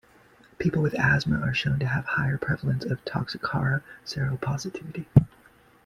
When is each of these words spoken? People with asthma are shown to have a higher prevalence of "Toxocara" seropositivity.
People 0.57 0.81
with 0.81 0.95
asthma 0.95 1.37
are 1.41 1.53
shown 1.53 1.77
to 1.77 1.85
have 1.85 2.05
a 2.05 2.15
higher 2.17 2.39
prevalence 2.39 2.83
of 2.85 3.05
"Toxocara" 3.05 3.83
seropositivity. 4.03 5.05